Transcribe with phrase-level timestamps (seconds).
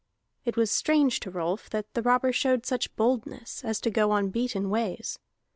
[0.45, 4.29] It was strange to Rolf that the robber showed such boldness as to go on
[4.31, 5.19] beaten ways.